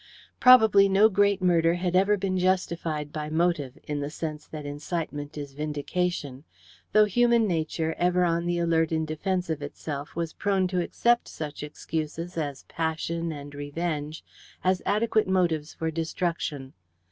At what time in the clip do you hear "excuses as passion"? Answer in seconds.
11.61-13.31